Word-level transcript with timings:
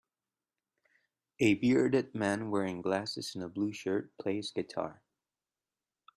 A 1.39 1.53
bearded 1.53 2.15
man 2.15 2.49
wearing 2.49 2.81
glasses 2.81 3.35
and 3.35 3.43
a 3.43 3.47
blue 3.47 3.71
shirt 3.71 4.11
plays 4.19 4.49
guitar. 4.49 5.03